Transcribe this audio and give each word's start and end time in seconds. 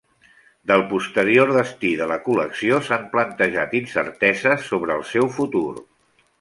Del 0.69 0.83
posterior 0.93 1.51
destí 1.57 1.91
de 1.99 2.07
la 2.13 2.17
col·lecció 2.29 2.81
s'han 2.89 3.05
plantejat 3.13 3.79
incerteses 3.83 4.69
sobre 4.73 4.99
el 5.01 5.09
seu 5.15 5.33
futur. 5.41 5.67